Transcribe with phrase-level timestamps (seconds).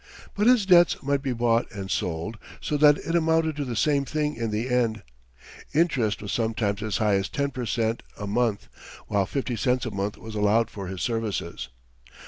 [0.33, 4.03] But his debts might be bought and sold, so that it amounted to the same
[4.03, 5.03] thing in the end.
[5.75, 8.67] Interest was sometimes as high as ten per cent a month,
[9.05, 11.69] while fifty cents a month was allowed for his services.